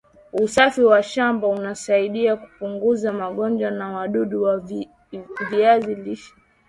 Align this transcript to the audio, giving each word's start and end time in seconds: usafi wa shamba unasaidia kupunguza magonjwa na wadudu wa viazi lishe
usafi 0.33 0.83
wa 0.83 1.03
shamba 1.03 1.47
unasaidia 1.47 2.35
kupunguza 2.35 3.13
magonjwa 3.13 3.71
na 3.71 3.87
wadudu 3.93 4.43
wa 4.43 4.59
viazi 5.51 5.95
lishe 5.95 6.33